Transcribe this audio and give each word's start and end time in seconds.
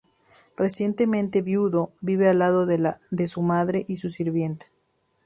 Recientemente 0.57 1.43
viudo, 1.43 1.93
vive 2.01 2.27
al 2.27 2.39
lado 2.39 2.65
de 2.65 3.27
su 3.27 3.43
madre 3.43 3.85
y 3.87 3.97
su 3.97 4.09
sirvienta. 4.09 4.65